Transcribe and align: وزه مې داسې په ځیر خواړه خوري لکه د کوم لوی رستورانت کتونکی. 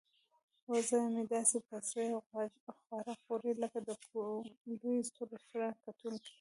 وزه 0.71 0.99
مې 1.13 1.23
داسې 1.33 1.57
په 1.67 1.75
ځیر 1.89 2.11
خواړه 2.83 3.13
خوري 3.21 3.53
لکه 3.63 3.79
د 3.87 3.91
کوم 4.07 4.43
لوی 4.77 4.95
رستورانت 5.31 5.77
کتونکی. 5.85 6.29